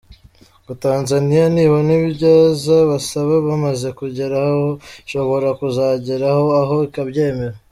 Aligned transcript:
Ngo 0.61 0.73
Tanzania 0.85 1.45
nibona 1.53 1.91
ibyiza 1.99 2.75
bazaba 2.89 3.35
bamaze 3.47 3.87
kugeraho 3.99 4.65
ishobora 5.05 5.47
kuzagera 5.59 6.27
aho 6.63 6.75
ikabyemera. 6.87 7.57